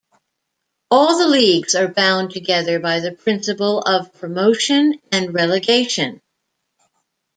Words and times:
All 0.89 1.19
the 1.19 1.27
leagues 1.27 1.75
are 1.75 1.87
bound 1.87 2.31
together 2.31 2.79
by 2.79 3.01
the 3.01 3.11
principle 3.11 3.81
of 3.81 4.11
promotion 4.15 4.99
and 5.11 5.31
relegation. 5.31 6.21